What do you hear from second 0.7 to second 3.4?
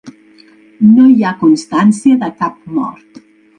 No hi ha constància de cap mort.